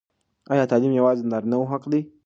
ایا 0.53 0.63
تعلیم 0.71 0.93
یوازې 0.99 1.21
د 1.23 1.27
نارینه 1.33 1.57
وو 1.57 1.69
حق 1.71 1.83
دی؟ 1.91 2.01